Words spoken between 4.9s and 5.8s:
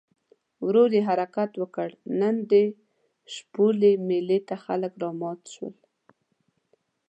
رامات شول.